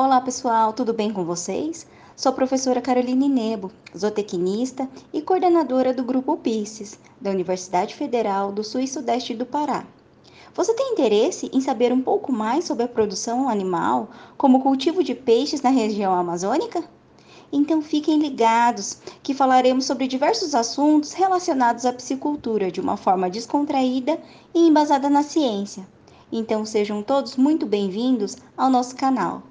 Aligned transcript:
Olá 0.00 0.20
pessoal, 0.20 0.72
tudo 0.72 0.92
bem 0.92 1.12
com 1.12 1.24
vocês? 1.24 1.84
Sou 2.14 2.30
a 2.30 2.32
professora 2.32 2.80
Caroline 2.80 3.28
Nebo, 3.28 3.72
zootecnista 3.98 4.88
e 5.12 5.20
coordenadora 5.20 5.92
do 5.92 6.04
Grupo 6.04 6.36
Pisces, 6.36 6.96
da 7.20 7.30
Universidade 7.30 7.96
Federal 7.96 8.52
do 8.52 8.62
Sul 8.62 8.82
e 8.82 8.86
Sudeste 8.86 9.34
do 9.34 9.44
Pará. 9.44 9.84
Você 10.54 10.72
tem 10.72 10.92
interesse 10.92 11.50
em 11.52 11.60
saber 11.60 11.92
um 11.92 12.00
pouco 12.00 12.32
mais 12.32 12.64
sobre 12.64 12.84
a 12.84 12.88
produção 12.88 13.48
animal, 13.48 14.08
como 14.36 14.58
o 14.58 14.62
cultivo 14.62 15.02
de 15.02 15.16
peixes 15.16 15.62
na 15.62 15.70
região 15.70 16.14
amazônica? 16.14 16.84
Então 17.52 17.82
fiquem 17.82 18.20
ligados 18.20 18.98
que 19.20 19.34
falaremos 19.34 19.84
sobre 19.84 20.06
diversos 20.06 20.54
assuntos 20.54 21.12
relacionados 21.12 21.84
à 21.84 21.92
piscicultura 21.92 22.70
de 22.70 22.80
uma 22.80 22.96
forma 22.96 23.28
descontraída 23.28 24.16
e 24.54 24.60
embasada 24.60 25.10
na 25.10 25.24
ciência. 25.24 25.84
Então 26.30 26.64
sejam 26.64 27.02
todos 27.02 27.34
muito 27.34 27.66
bem-vindos 27.66 28.36
ao 28.56 28.70
nosso 28.70 28.94
canal. 28.94 29.42